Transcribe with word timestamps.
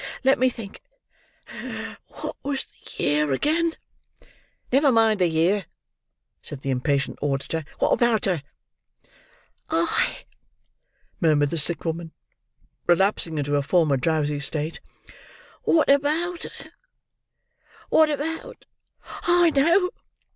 Let 0.23 0.39
me 0.39 0.49
think—what 1.53 2.35
was 2.41 2.65
the 2.65 3.03
year 3.03 3.31
again!" 3.33 3.73
"Never 4.71 4.91
mind 4.91 5.19
the 5.19 5.27
year," 5.27 5.67
said 6.41 6.61
the 6.61 6.71
impatient 6.71 7.19
auditor; 7.21 7.65
"what 7.77 7.91
about 7.91 8.25
her?" 8.25 8.41
"Ay," 9.69 10.25
murmured 11.19 11.51
the 11.51 11.59
sick 11.59 11.85
woman, 11.85 12.13
relapsing 12.87 13.37
into 13.37 13.53
her 13.53 13.61
former 13.61 13.95
drowsy 13.95 14.39
state, 14.39 14.79
"what 15.65 15.87
about 15.87 16.41
her?—what 16.45 18.09
about—I 18.09 19.51
know!" 19.51 19.91